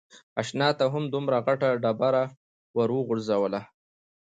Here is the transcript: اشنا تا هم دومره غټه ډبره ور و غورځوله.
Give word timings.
اشنا 0.41 0.67
تا 0.79 0.85
هم 0.93 1.03
دومره 1.13 1.37
غټه 1.45 1.69
ډبره 1.83 2.23
ور 2.77 2.89
و 2.97 2.99
غورځوله. 3.07 3.61